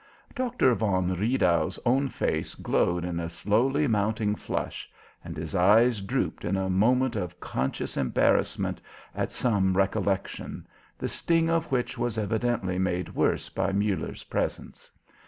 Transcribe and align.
Doctor 0.33 0.73
von 0.73 1.15
Riedau's 1.15 1.77
own 1.85 2.09
face 2.09 2.55
glowed 2.55 3.05
in 3.05 3.19
a 3.19 3.29
slowly 3.29 3.85
mounting 3.85 4.33
flush, 4.33 4.89
and 5.23 5.37
his 5.37 5.53
eyes 5.53 6.01
drooped 6.01 6.43
in 6.43 6.57
a 6.57 6.71
moment 6.71 7.15
of 7.15 7.39
conscious 7.39 7.95
embarrassment 7.97 8.81
at 9.13 9.31
some 9.31 9.77
recollection, 9.77 10.65
the 10.97 11.07
sting 11.07 11.51
of 11.51 11.71
which 11.71 11.99
was 11.99 12.17
evidently 12.17 12.79
made 12.79 13.09
worse 13.13 13.47
by 13.49 13.71
Muller's 13.71 14.23
presence. 14.23 14.89